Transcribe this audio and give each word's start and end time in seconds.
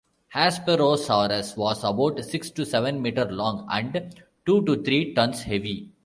"Hesperosaurus" 0.33 1.55
was 1.55 1.83
about 1.83 2.25
six 2.25 2.49
to 2.49 2.65
seven 2.65 3.03
metres 3.03 3.29
long 3.31 3.67
and 3.71 4.23
two 4.47 4.65
to 4.65 4.81
three 4.81 5.13
tonnes 5.13 5.43
heavy. 5.43 5.91